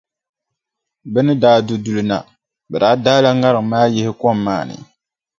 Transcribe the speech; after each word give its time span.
Bɛ 1.11 1.19
ni 1.25 1.33
daa 1.43 1.59
du 1.67 1.75
duli 1.83 2.03
na, 2.09 2.17
bɛ 2.69 2.77
daa 2.83 2.95
daala 3.05 3.29
ŋariŋ 3.41 3.65
maa 3.71 3.87
yihi 3.93 4.11
kom 4.21 4.37
maa 4.45 4.63
ni. 4.67 4.75